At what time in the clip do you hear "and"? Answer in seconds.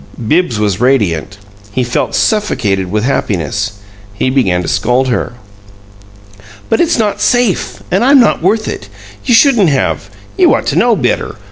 7.91-8.03